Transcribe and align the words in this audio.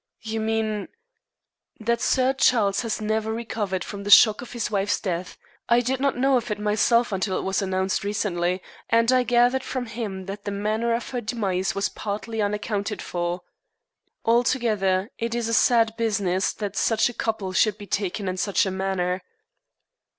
"You 0.23 0.39
mean" 0.39 0.87
"That 1.79 2.01
Sir 2.01 2.33
Charles 2.33 2.81
has 2.81 2.99
never 2.99 3.31
recovered 3.31 3.83
from 3.83 4.03
the 4.03 4.09
shock 4.09 4.41
of 4.41 4.53
his 4.53 4.71
wife's 4.71 4.99
death. 4.99 5.37
I 5.69 5.79
did 5.81 5.99
not 5.99 6.17
know 6.17 6.37
of 6.37 6.49
it 6.49 6.57
myself 6.57 7.11
until 7.11 7.37
it 7.37 7.43
was 7.43 7.61
announced 7.61 8.03
recently, 8.03 8.63
and 8.89 9.11
I 9.11 9.21
gathered 9.21 9.61
from 9.63 9.85
him 9.85 10.25
that 10.25 10.43
the 10.43 10.49
manner 10.49 10.95
of 10.95 11.11
her 11.11 11.21
demise 11.21 11.75
was 11.75 11.87
partly 11.89 12.41
unaccounted 12.41 12.99
for. 12.99 13.41
Altogether, 14.25 15.11
it 15.19 15.35
is 15.35 15.47
a 15.47 15.53
sad 15.53 15.95
business 15.97 16.51
that 16.53 16.75
such 16.75 17.07
a 17.07 17.13
couple 17.13 17.53
should 17.53 17.77
be 17.77 17.85
taken 17.85 18.27
in 18.27 18.37
such 18.37 18.65
a 18.65 18.71
manner." 18.71 19.21